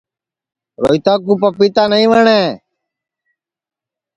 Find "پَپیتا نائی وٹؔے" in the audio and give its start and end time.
1.41-2.41